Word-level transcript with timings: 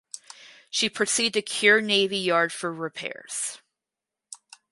She 0.71 0.89
proceeded 0.89 1.33
to 1.35 1.41
Kure 1.43 1.79
Navy 1.79 2.17
Yard 2.17 2.51
for 2.51 2.73
repairs. 2.73 3.59